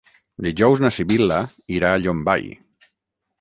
[0.45, 1.37] Dijous na Sibil·la
[1.75, 2.49] irà a Llombai.